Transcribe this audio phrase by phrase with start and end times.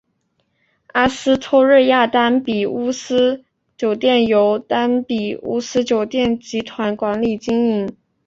[0.93, 3.43] 阿斯托瑞亚丹比乌斯
[3.77, 7.95] 酒店由丹比乌斯酒店集团管理经营。